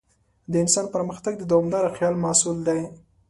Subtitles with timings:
[0.51, 2.81] د انسان پرمختګ د دوامداره خیال محصول دی.